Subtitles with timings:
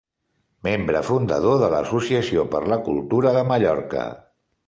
[0.67, 4.07] Membre fundador de l'Associació per la Cultura de Mallorca.